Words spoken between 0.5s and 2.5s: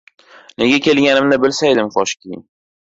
Nega kelganimni bilsaydim, koshki.